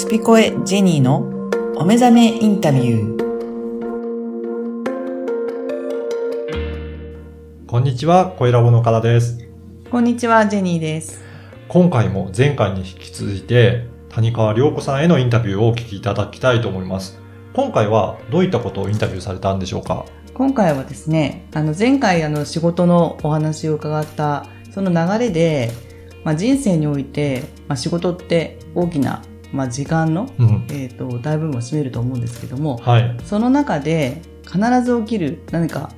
[0.00, 1.18] スピコエジェニーの
[1.76, 3.20] お目覚めインタビュー。
[7.66, 9.46] こんにちは、小ラボのからです。
[9.90, 11.20] こんにちは、ジェニーです。
[11.68, 17.20] 今回も前回に引き続いて、谷川良子さんへのインタビューをお聞きいただきたいと思います。
[17.52, 20.06] 今回はどういったことをインタビューされたんでしょうか？
[20.32, 25.70] 今回はですね、あの前回あの仕事のお話を伺ったその流れで、
[26.24, 30.66] まあ、人生において、まあ、仕事って大きな、まあ、時間の、うん。
[30.68, 33.16] えー、と大部分を占めると思うんですけども、はい。
[33.24, 35.90] その中で必ず起きる何か、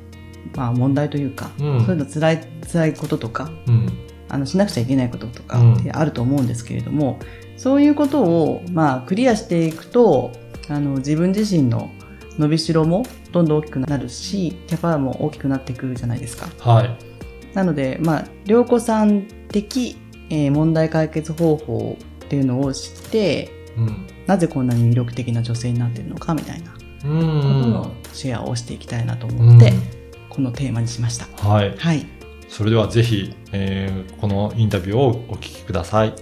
[0.56, 3.88] まあ、問題というか、うんそういうの辛い辛いこととかうん。
[4.28, 7.19] あのしなくちゃいけないこととかうんってあると思うんですけれども、
[7.56, 10.33] そういうことを、まあ、クリアしていくと
[10.69, 11.91] あの自分自身の
[12.39, 16.48] 伸びしろもどんどん大きくなるしキャパも大きくなっていくじゃないですか。
[16.59, 16.97] はい。
[17.55, 19.97] なので、まあ、良子さん的、
[20.30, 21.98] えー問題解決方法
[22.33, 24.06] っていうのを知ってうん。
[24.27, 27.92] なぜこんなに魅力的な女性になっているのかみたいなうことんの。
[28.14, 29.75] シェアをしていきたいなと思って、
[30.30, 31.27] このテーマにしました。
[31.27, 31.77] うんはい。
[31.77, 32.06] はい。
[32.48, 36.14] それではぜひ、えーこのインタビューをお聞きください。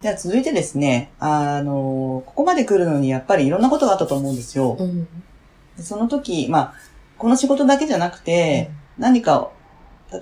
[0.00, 4.76] では続いてですね、あの、ここまで来るのにやっぱりいろんなことがあったと思うんですよ。
[4.78, 5.04] うん。
[5.76, 6.74] でその時、まあ、
[7.18, 9.50] この仕事だけじゃなくて、何か、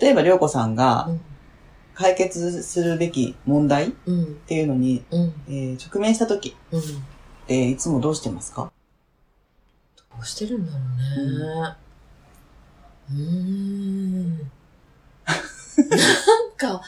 [0.01, 1.21] 例えば良子さんがうん。
[1.95, 4.37] 解決するべき問題っうん。
[4.47, 5.33] ていうのに、うん。
[5.49, 6.81] えー直面した時うん。
[6.81, 6.83] っ
[7.47, 8.73] ていつもどうしてますか？
[9.99, 10.81] どうしてるんだろう
[11.69, 11.77] ね。
[13.11, 14.39] うーん。
[14.39, 14.49] なん
[16.57, 16.81] か、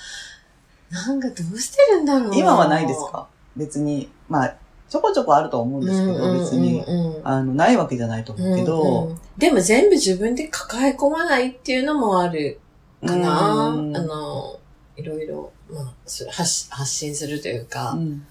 [0.91, 3.29] なんかどうしてるんだろう今はないですか？
[3.57, 4.55] 別に、まあ、
[4.95, 6.85] ちょこちょこあると思うんですけど、別に、
[7.25, 9.19] あの、ないわけじゃないと思うけど、うんうん。
[9.37, 12.61] でも全部自分で抱え込まないっていうのもある
[13.05, 13.65] かな。
[13.65, 13.91] あうん。
[13.91, 14.61] の、
[14.97, 15.95] いろいろ、まあ、
[16.31, 18.25] 発発信するというかう、ん。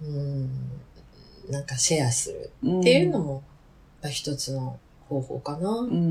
[0.00, 0.50] うん、
[1.50, 3.42] なんかシェアするうんっていうのも、
[4.00, 5.68] まあ一つの方法かな。
[5.68, 5.92] うんうん。
[5.92, 6.02] うん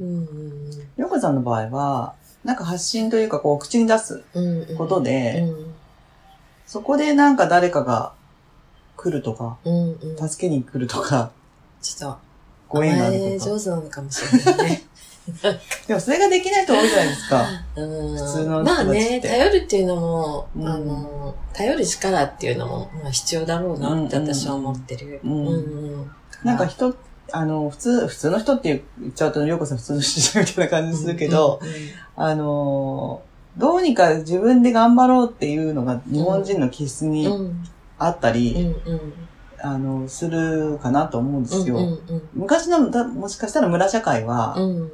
[0.00, 4.24] うんりょうかさんの場合は、なんか発信というか、こう、口に出す
[4.76, 5.74] ことで、うん。
[6.66, 8.15] そこでなんか誰かが
[8.96, 11.30] 来るとか、うんうん、助けに来るとか、
[11.80, 12.18] ちょっと、
[12.68, 13.50] ご縁があるとか。
[13.50, 14.82] 上手なのかもしれないね。
[15.88, 17.46] でもそれができない人多いじゃないですか。
[17.76, 18.16] うん。
[18.16, 18.84] 普通の人たちって。
[18.84, 20.68] まあね、頼るっていうのも、うん。
[20.68, 25.20] あの、頼る力っていうのも、まあ必要だろうなって私は思ってる。
[26.44, 26.94] なんか人、
[27.32, 31.60] あの、普通、普通の人って言っちゃうと、りょうこさん普通の人みたいな感じするけど、
[32.14, 33.22] あの、
[33.58, 37.64] どうにか自分で頑張ろうっていうのが日本人の気質にうん
[37.98, 39.12] あったり、うんうん。
[39.58, 41.76] あの、するかなと思うんですよ。
[41.76, 44.92] うんうん昔の、だもしかしたら村社会は、うん。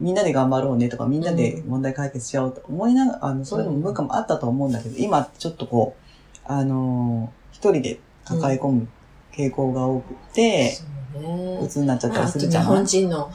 [0.00, 8.88] みんなで頑張ろうねとか、みんなで問題解決しようと思いながら、あの、そういうのも文化もあったと思うんだけど、今ちょっとこう、あのー一人で抱え込む
[9.36, 10.84] 傾向が多くて、そ
[11.18, 11.58] うね。
[11.62, 13.30] 鬱になっちゃったりするじゃない、本人の、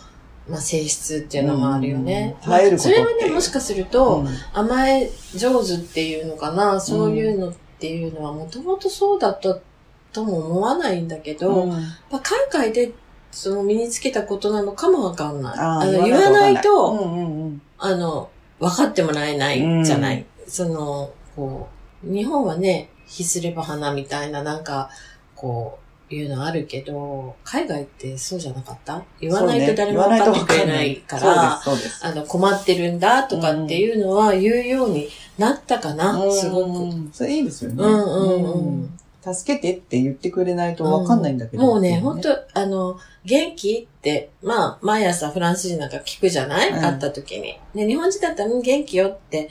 [0.50, 2.36] まあ、性質っていうのもあるよね。
[2.44, 2.50] うん。
[2.50, 4.28] 耐えることそれはね、もしかすると、うん。
[4.54, 9.58] 甘え上手っていうのかな、そういうのっていうのはもともとそうだった
[10.14, 11.78] とも思わないんだけど、うんま
[12.12, 12.94] あ、海外で
[13.32, 15.60] その身につけたことなのかもわかんない。
[15.60, 20.26] あの言わないと、うんうんうんあの、分かってもらえないじゃない。
[20.48, 21.68] その、こ
[22.04, 24.90] う、日本はね、ひすれば花みたいななんか、
[25.36, 29.04] こう、いうのあるけど、海外ってそうじゃなかった？
[29.20, 36.42] 言わないと誰も分かってくれないから、そうです、そうあの、困ってるんだとかっていうのは言うようになったかな、です。
[36.42, 36.70] すごく。
[36.70, 37.84] うんそれいいですよね。
[37.84, 39.00] うんうんうん。
[39.34, 41.64] 助けてって言ってくれないとわかんないんだけど。
[41.64, 47.58] もうね、ってい本当あの、元気って、まあ、毎朝フランス人なんか聞くじゃない、うん会った時に。
[47.74, 49.50] で、日本人だったら、うん元気よって、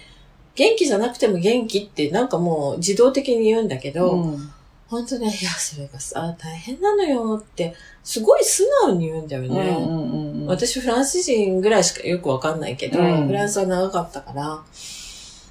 [0.55, 4.51] 元気じゃなくても元気ってなんかもう自動的に言うんだけど、うん
[4.95, 7.75] 本当ね、いや、それがさ、大変なのよって、
[8.05, 9.49] すごい素直に言うんだよね。
[9.49, 10.47] うんうんうんうん。
[10.47, 13.27] 私フランス人ぐらいしかよくわかんないけど、うん。
[13.27, 14.63] フランスは長かったから、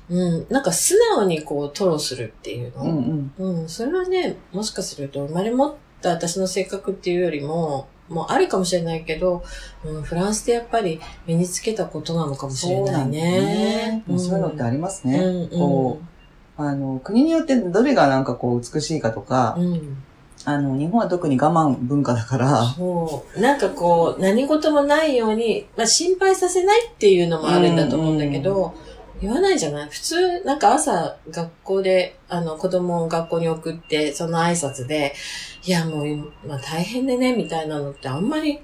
[0.09, 2.83] うん、なんか素直にこう、吐露するっていうの。
[2.83, 3.59] うんうん。
[3.61, 9.43] うん、それはね、もしかすると生まれ持った私の性格っていうよりも、もうあるかもしれないけど、
[9.83, 14.03] うん、フランスでやっぱり身につけたことなのかもしれないね。
[14.07, 14.23] そうね。
[14.23, 15.17] そういうのってありますね。
[15.19, 15.99] うん、こ
[16.57, 19.73] あの、国によってどれがなんかこう美しいかとか、うん。
[19.73, 19.97] うん。
[20.45, 23.39] あの、日本は特に我慢文化だから、そう。
[23.39, 28.73] なんかこう、何事もないように、まあ心配させないっていうのもあるんだと思うんだけど、
[29.21, 29.89] 言わないじゃない？
[29.89, 35.13] 普通、なんか朝、学校で、あの、子供を学校に送って、その挨拶で、
[35.65, 38.59] いや、もう、まあ大変でね、みたいなのってあんまり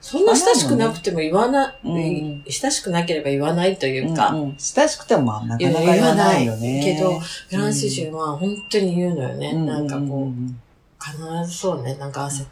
[0.00, 2.44] そんな親しくなくても言わな、うん。
[2.48, 4.56] 親しくなければ言わないというか、うんうん。
[4.58, 6.80] 親しくてもまあなかなか言わないよね。
[6.82, 9.52] けど、フランス人は本当に言うのよね。
[9.54, 10.60] うんなんかこう、ん
[11.00, 11.16] 必
[11.46, 12.44] ずそうね、なんか汗、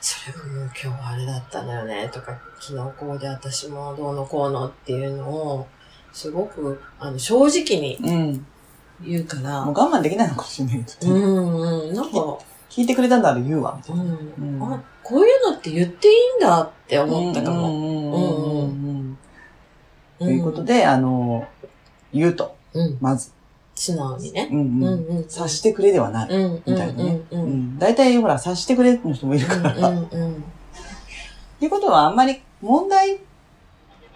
[0.00, 5.66] それがもう今日はあれだったんだよね、とか、昨日こうで私もどうのこうのっていうのを、
[6.12, 8.08] すごく、あの、正直にうん。
[8.08, 8.46] うん
[9.02, 10.84] 言うから、もう我慢できないのかもしれない。
[11.02, 12.38] うんうん、なんか、
[12.70, 14.04] 聞いてくれたんだら言うわ、みたういな。
[14.04, 14.08] ん、
[14.38, 18.70] うんあ、こういうのって言っていいんだって思ったかも。
[20.18, 21.46] ということで、で、あの、
[22.12, 23.32] 言うと、うん、まず。
[23.74, 24.48] 素直にね。
[24.52, 25.24] うんうん。
[25.24, 26.28] 察してくれではない。
[26.66, 27.20] みたいなね。
[27.78, 29.88] 大体、ほら、察してくれの人もいるから。
[29.88, 30.44] うん、っうん。
[31.58, 33.20] ていうことは、あんまり問題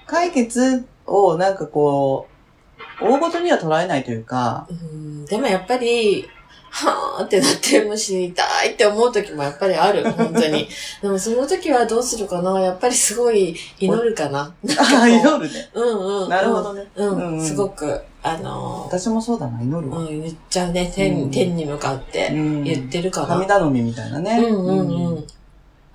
[0.06, 2.28] 解決をなんかこ
[3.00, 6.28] う、大ごとには捉えないというか、うんでもやっぱり、
[6.76, 10.66] はーってなって、もう死にたいって思う時もやっぱりある、 本当に。
[11.00, 14.40] でもその時はどうするかなやっぱりすごい祈るかな。
[14.40, 15.70] ああ、祈るね。
[15.72, 16.28] うんうん。
[16.28, 16.84] なるほどね。
[16.96, 17.08] うん。
[17.10, 20.00] うんうんすごく、あの私もそうだな、祈るー、わ。
[20.00, 20.90] うん、言っちゃうね。
[20.92, 23.28] 天、うん天に向かってうん言ってるかな。
[23.28, 24.38] 神頼みみたいなね。
[24.40, 25.24] うんうんうん。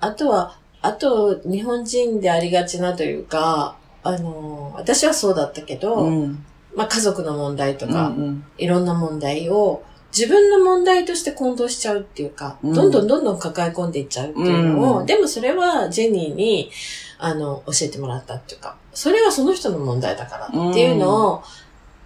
[0.00, 6.42] あとは、あと、日本人でありがちなというか、あのー、私はそうだったけど、うん。
[6.74, 9.82] まあ家族の問題とうんか、うんいろんな問題を
[10.16, 12.74] 自分の問題として混同しちゃうっていうか、うん。
[12.74, 15.06] どんどんどんどん抱え込んでいっちゃうっていうのを、うん。
[15.06, 16.70] でもそれはジェニーに、
[17.18, 21.42] あの、教えてもらったっていうか、それはその人の問題だからっていうのを、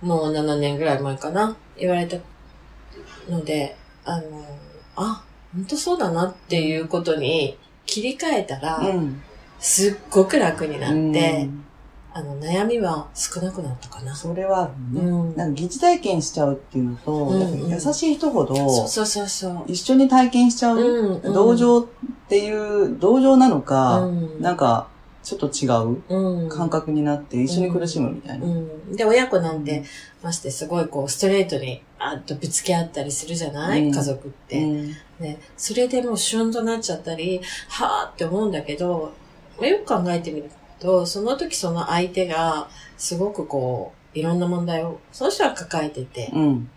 [0.03, 2.17] もう7年ぐらい前かな、言われた
[3.29, 4.45] ので、あの、
[4.97, 5.25] あ、
[5.55, 7.57] 本当そうだなっていうことに
[7.87, 9.23] 切り替えたら、うん。
[9.61, 11.65] すっごく楽になって、うん
[12.17, 14.15] あの、悩みは少なくなったかな。
[14.15, 15.37] それはね、うん。
[15.37, 19.65] なんか疑似体験しちゃうっていうのと、うんだから優しい人ほど、そうそうそうそう。
[19.67, 21.87] 一緒に体験しちゃう、うんうん同情っ
[22.29, 24.87] ていう、同情なのか、うんなんか、
[25.25, 28.47] ちょっと違ううん感覚になって一緒に苦しむみたいな。
[28.47, 28.95] うん。
[28.95, 29.83] で、親子なんて、
[30.23, 34.89] ましてすごいこう、ストレートに、あっとぶつけ合ったりするじゃない、うん家族って、うん
[35.19, 35.41] ね。
[35.57, 37.41] それでもうシュンとなっちゃったり、
[37.71, 39.13] はぁって思うんだけど、
[39.61, 46.71] よく考えてみると、その時その相手が、すごくこう、いろんな問題を、その人は抱えてて、うん。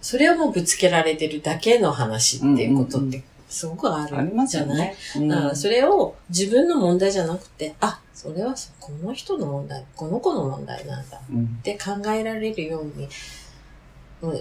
[0.00, 4.08] それをもうぶつけられてるだけの話っていうことって、すごくある
[4.46, 4.96] じゃない、よね。
[5.16, 13.10] うんだからそれを自分の問題じゃなくて、あ、それはこの人の問題、この子の問題なんだうんって考えられるように、うん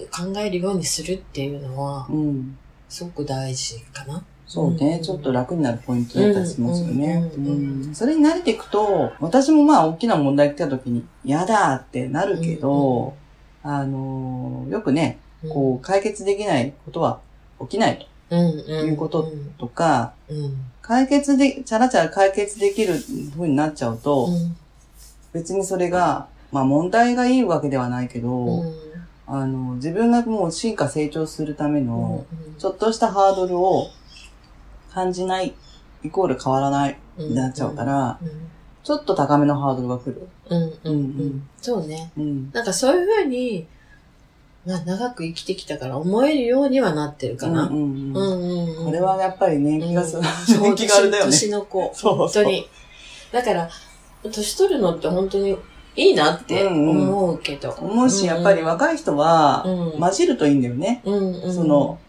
[0.08, 2.58] 考えるようにするっていうのは、うん。
[2.90, 4.24] すごく大事かな。
[4.54, 5.04] そうね、うん。
[5.04, 7.28] ちょっと楽になるポイントだったりしますよね。
[7.36, 7.96] うんうんうんうん。
[7.96, 13.16] それに慣れていくと、私もまあ大きな問題来た時に、やだってなるけど、
[13.64, 15.18] あのーよくね、
[15.50, 17.20] こう、解決できないことは
[17.62, 22.94] 起きないうん、うん、いうことうん、とか、うん、解決で、チャラチャラ解決できる
[23.32, 24.56] 風になっちゃうと、うん、
[25.34, 28.74] 別にそれが、まあ問題がいいわけではないけど、うん、
[29.26, 32.56] あの、自分がもう進化成長するための、うん。
[32.60, 33.88] ちょっとしたハードルを
[34.94, 35.54] 感じない、
[36.04, 38.30] イコール変わらない、うんになっちゃうから、うん、
[38.84, 40.28] ちょっと高めのハードルが来る。
[40.50, 42.12] うん、うん、ううんん、そうね。
[42.18, 42.52] うん。
[42.52, 43.68] なんかそういうふうに、
[44.66, 47.68] まあ長く生きてきたから思えるようにはなってるかな。
[47.68, 48.86] うんうんううんんうんうん。
[48.86, 50.24] これはやっぱり年季がす、うん
[50.64, 51.32] 年季があれだよね。
[51.32, 51.92] 年の子。
[51.94, 52.68] そう本当に。
[53.32, 53.70] だから、
[54.32, 55.58] 年取るのって本当に
[55.96, 57.72] いいなって思うけど。
[57.80, 61.02] 思うし、やっぱり若い人はうん、混じるといいんだよね。
[61.06, 62.00] うんうん、その、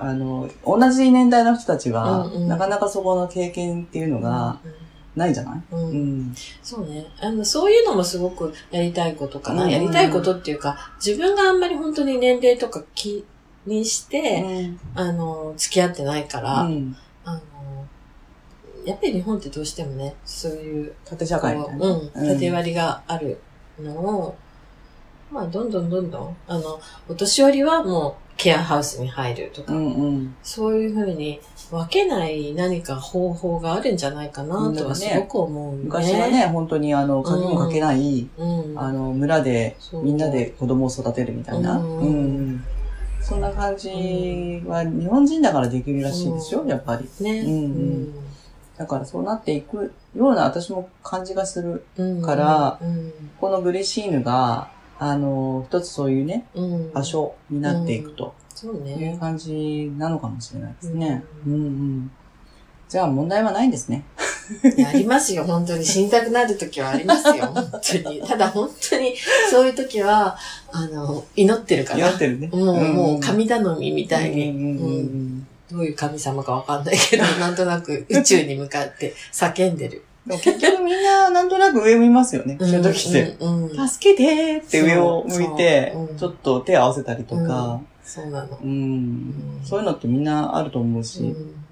[0.00, 4.58] あの、同じ年代の人たちは、うんうんなかなかそこの経験っていうのが
[5.16, 5.62] ないじゃない？
[5.72, 6.34] うん、うんうん。
[6.62, 7.06] そうね。
[7.20, 9.64] あの、そういうのもすごくやりたいことかな。
[9.64, 13.24] うんやりたいことっていうか、自分があんまり本当に年齢とか気
[13.66, 16.96] にして、あの、付き合ってないから、うん。
[17.24, 17.40] あの、
[18.84, 22.00] やっぱり日本ってどうしてもね、そういう、縦社会みたいな。
[22.34, 23.38] 縦割りがある
[23.80, 24.36] のを、
[25.30, 30.36] まあ、どんどんどんどん、あの、お年寄りはもうケアハウスに入るとか、うんうん。
[30.42, 31.40] そういうふうに
[31.70, 35.82] 分けない何か方法があるんじゃないかなとはすごく思うね。
[35.84, 38.78] 昔はね、本当にあの、鍵もかけない、うん。
[38.78, 41.82] あの、村でみんなで子供を育てるみたいな。
[43.20, 47.06] そんな感じは日本人だからできるらしいですよ、うんやっぱり。
[47.22, 47.40] ね。
[47.40, 48.14] うん
[48.78, 51.84] だからそうなっていくような私も感じがする。
[51.96, 52.22] うん。
[52.22, 53.12] からうん。
[53.40, 56.92] このグリシーヌが、あの、一つそういうね、うん。
[56.92, 57.02] 場。
[57.02, 59.16] 所になっていくとそういうね。
[59.20, 61.22] 感じなのかもしれないですね。
[61.46, 62.10] うんうん。
[62.88, 64.04] じゃあ問題はないんですね。
[64.88, 65.84] ありますよ、本当に。
[65.84, 68.22] 死にたくなる時はありますよ、 本当に。
[68.22, 69.14] ただ本当に、
[69.50, 70.36] そういう時は、
[70.72, 72.00] あの、祈ってるから。
[72.00, 72.48] やってるね。
[72.48, 80.02] もう、んもう神頼みみたいに、うんうんうんどういう神様かわかんないけど、 なんとなく宇宙に向かって叫んでる。
[80.28, 82.56] でも結局みんななんとなく上見ますよね。
[82.60, 83.36] そういう時って。
[83.88, 88.58] 助けてーって上を向いてちょっと手を合わせたりとか、そうなの。
[88.62, 89.60] うん。
[89.64, 91.64] そういうのってみんなあると思うし、うん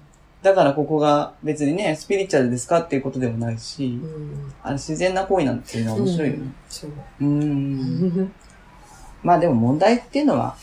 [0.43, 6.53] だからここが別にね、スピリチュアルですかっていうことでもないし、うんあの自然な行為なんていうのは面白いよね。
[6.69, 6.91] そう。
[7.21, 7.27] うん。
[7.27, 7.43] う
[8.21, 8.31] ん
[9.23, 10.55] まあでも問題っていうのは、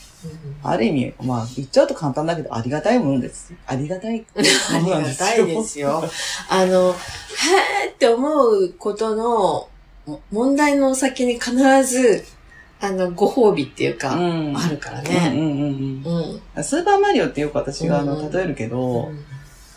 [0.63, 3.53] ある意味、まあ言っちゃうと簡単だけど、ありがたいものです。
[3.67, 6.03] ありがたいありがたいですよ。
[6.49, 9.69] あの、へーって思うことの
[10.05, 11.51] も問題の先に必
[11.83, 12.23] ず、
[12.81, 14.57] あの、ご褒美っていうか、うん。
[14.57, 15.31] あるからうんね。
[15.33, 16.41] うんうんうん。
[16.55, 16.63] うん。
[16.63, 19.25] スーパーマリオってよく私があの、うんうん例えるけど、うん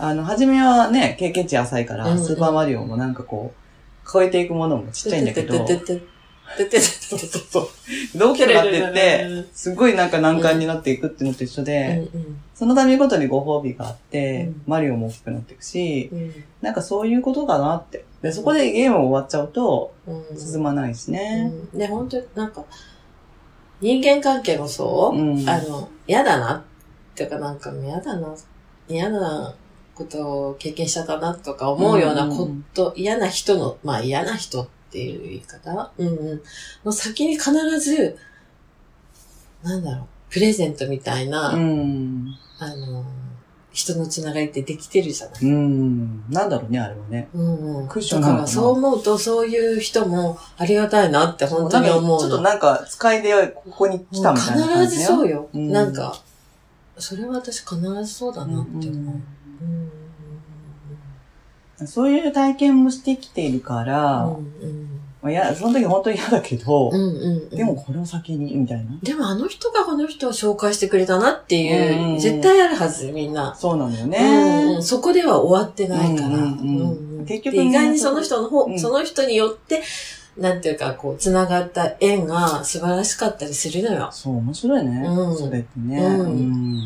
[0.00, 6.06] あの、初めはね、経験値浅いから、うんうんスーパーマリオもなんかこう、超えていくものもちっちゃいんだけど、てててて
[6.56, 7.68] てててそうそうそう。
[8.18, 18.04] 大きくなってって、すごいなんか難関になっていくっていうのと一緒で、うんその度ごとにご褒美があって、うんマリオも大きくなっていくし、うんなんかそういうことかなって。
[18.22, 21.50] で、そこでゲーム終わっちゃうと、うん進まないしね。
[21.72, 22.64] うんで、本当になんか、
[23.80, 26.62] 人間関係もそう、うんあの、嫌だな、っ
[27.14, 28.34] ていうかなんか嫌だな、
[28.88, 29.54] 嫌な
[29.94, 35.92] ことを経験しちゃったなとか思うようなこと、嫌な人の、まあ嫌な人っていう言い方？
[35.98, 36.42] うんうん。
[36.84, 38.16] の先に必ず、
[39.62, 42.34] なんだろう、プレゼントみたいな、うん。
[42.58, 43.04] あの、
[43.70, 45.44] 人のつながりってできてるじゃない。
[45.44, 46.24] うん。
[46.30, 47.28] なんだろうね、あれはね。
[47.34, 47.88] うんうん。
[47.88, 55.48] クッションだからなそう思うと、そういう人もありがたいなって本当に思うちょっとなんか、使いでここに来たみたいな感じ必ずそうよ。
[55.52, 56.18] うんなんか、
[56.96, 59.14] それは私必ずそうだなって思う。
[59.14, 59.24] うん
[61.86, 64.88] そういう体験もしてきているから、うん
[65.20, 68.98] まあ、やその時本当に嫌だけど、うんうんうんでもこれを先に、みたいな。
[69.02, 73.54] でもあの人がこの人を紹介してくれたなっていう、うんうん絶対あるはず、みんな。
[73.56, 74.82] そうなのようんうねん。
[74.82, 76.28] そこでは終わってないから。
[76.28, 79.82] うんうんうんうんうん結局で意外にその人の方、うんその人によって、
[80.38, 84.08] なんていうか、こう、つながった縁が素晴らしかったりするのよ。
[84.12, 85.04] そう、面白いね。
[85.06, 85.98] うんそれってね。
[85.98, 86.78] うんうん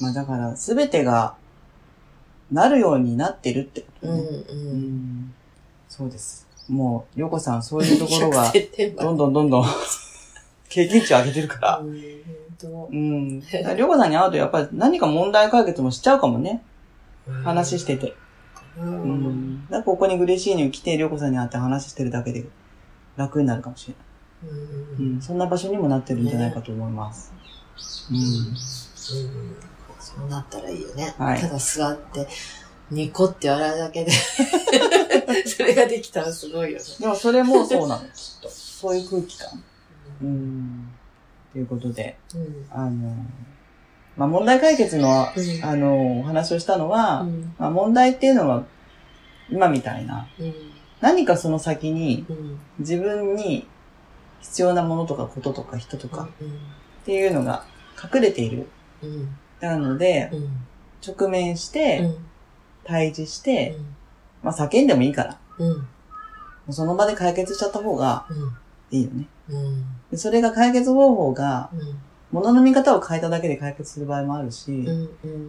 [0.00, 1.34] まあだから、すべてが、
[2.54, 4.22] なるようになってるってことうんね。
[4.22, 4.52] う。
[4.52, 4.78] うん
[5.22, 5.34] ん
[5.88, 6.46] そうです。
[6.68, 9.64] もう、りょうこさん、そういうところが100、 点満どんどんどんどん、
[10.70, 11.78] 経験値を上げてるから。
[11.78, 13.40] うん
[13.76, 16.62] りょうこさんに会うと、やっぱり何か問題解決もしちゃうかもね。
[17.26, 18.14] 当話してて。
[18.78, 22.44] ううんからここにグレシーニに来て、りょうこさんに会って話してるだけで
[23.16, 23.94] 楽になるかもしれ
[24.48, 24.56] ない。
[24.98, 25.22] うんうん。
[25.22, 27.32] そんな場所にもなってるんじゃないかと思います。
[28.10, 28.56] うん。
[30.16, 31.14] うんそうなったらいいよね。
[31.18, 32.26] はいただ座って、
[32.90, 34.12] ニコって笑うだけで、
[35.46, 36.84] それができたらすごいよね。
[37.00, 38.48] でもそれもそうなの、 きっと。
[38.48, 39.62] そういう空気感。
[40.22, 40.88] うん。
[41.52, 43.16] ということで、うんあの、
[44.16, 48.64] まあ、問題解決の、うんあの、お話をしたのは、うんまあ、問題っていうのは、
[49.50, 50.54] 今みたいな、うん
[51.00, 53.66] 何かその先にうん自分に
[54.40, 56.28] 必要なものとかこととか人とか
[57.02, 57.66] っていうのが
[58.02, 58.66] 隠れている。
[59.60, 60.48] なので、うん
[61.06, 62.16] 直面して、ん
[62.84, 63.76] 対峙して、
[64.42, 65.38] まあ叫んでもいいから、
[66.70, 68.26] その場で解決しちゃった方が
[68.90, 69.26] いいよね。
[70.16, 71.80] それが解決方法が、うん
[72.32, 74.84] 物の見方を変えただけで解決する場合もあるし、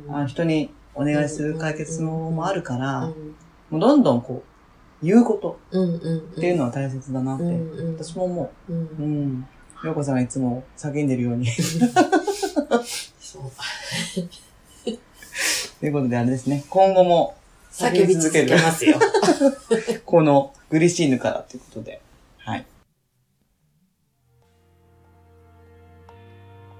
[0.07, 3.11] あ人にお願いする解決の方法もあるから、
[3.71, 4.43] もうどんどんこ
[5.01, 8.81] う、言うことっていうのは大切だなって、うんうん私も思うんう。
[9.01, 9.47] ん。
[9.83, 11.47] りょうこさんがいつも叫んでるように。
[13.35, 13.43] そう
[15.79, 17.35] ということであれですね、今後も
[17.71, 18.97] 叫び続けますよ。
[20.05, 21.99] このグリシーヌからということで。
[22.37, 22.65] はい。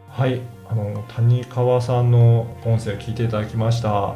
[0.08, 3.92] はい、あの谷川さんの音声を聞いていただきました。
[3.92, 4.16] は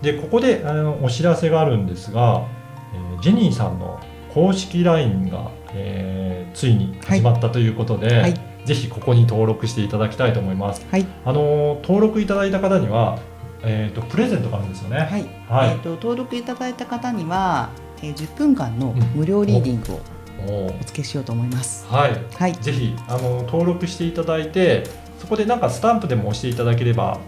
[0.00, 2.46] い、でここであのお知らせがあるんですが、
[2.94, 4.00] えージェニーさんの
[4.32, 10.86] 公式 LINE が、えーついに始まったということで、はいぜひここに登録していただきたいと思います。
[10.90, 11.06] はい。
[11.24, 13.18] あの登録いただいた方には、
[13.62, 14.98] えー、とプレゼントがあるんですよね。
[14.98, 15.26] はい。
[15.48, 17.70] はいえっ、と、登録いただいた方には、
[18.02, 19.94] えー、10分間のうん無料リーディング
[20.52, 21.86] をお付けしようと思います。
[21.88, 22.52] はい、はい。
[22.52, 24.84] ぜひあの登録していただいて
[25.18, 27.18] そこでなんかスタンプでも押していただければ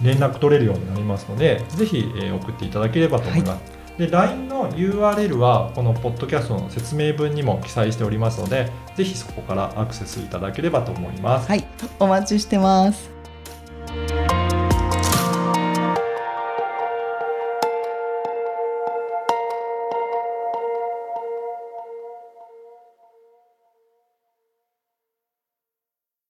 [0.00, 11.64] 連絡取れるようになりますのでぜひ、えー送っていただければと思います、で LINE の URL はこのポッドキャストの説明文にも記載しておりますのでぜひそこからアクセスいただければと思いますはい。
[11.98, 13.21] お待ちしてます。